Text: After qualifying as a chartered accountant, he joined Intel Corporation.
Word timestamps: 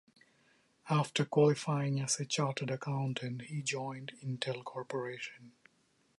After 0.89 1.25
qualifying 1.25 1.99
as 2.01 2.19
a 2.19 2.25
chartered 2.25 2.71
accountant, 2.71 3.43
he 3.43 3.61
joined 3.61 4.13
Intel 4.23 4.63
Corporation. 4.63 5.51